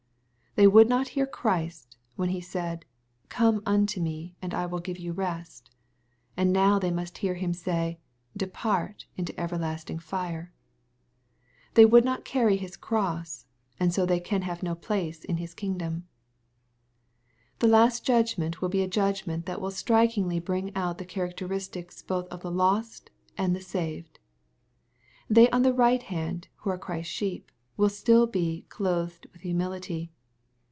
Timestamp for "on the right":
25.51-26.03